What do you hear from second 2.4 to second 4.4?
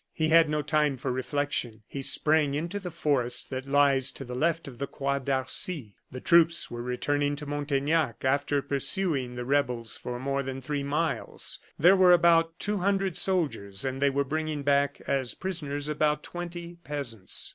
into the forest that lies to the